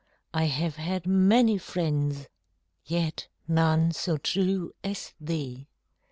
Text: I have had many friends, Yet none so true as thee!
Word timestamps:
I 0.33 0.45
have 0.45 0.77
had 0.77 1.05
many 1.05 1.59
friends, 1.59 2.27
Yet 2.83 3.27
none 3.47 3.91
so 3.91 4.17
true 4.17 4.73
as 4.83 5.13
thee! 5.21 5.67